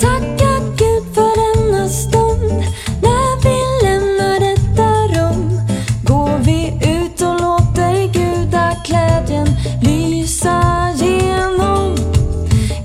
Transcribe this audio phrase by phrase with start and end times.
[0.00, 2.64] Tacka Gud för denna stund
[3.02, 5.60] när vi lämnar detta rum.
[6.04, 9.48] Går vi ut och låter gudaglädjen
[9.82, 11.96] lysa genom.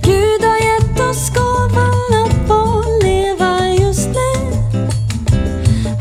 [0.01, 4.57] Gud har gett oss gåvan att få leva just nu.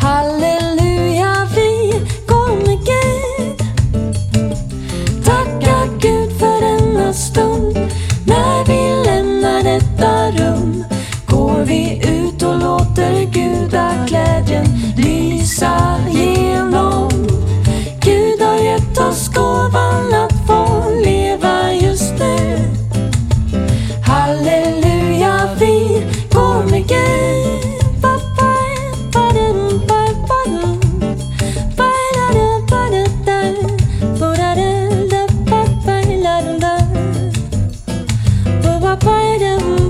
[0.01, 1.93] Halleluja, vi
[2.27, 3.59] går Gud.
[5.25, 7.46] Tacka Gud för denna stund
[38.87, 39.86] papaya de